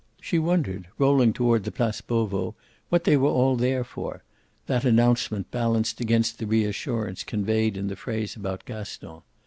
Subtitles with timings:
[0.19, 2.55] She wondered, rolling toward the Place Beauvau,
[2.89, 4.23] what they were all there for;
[4.65, 9.21] that announcement balanced against the reassurance conveyed in the phrase about Gaston.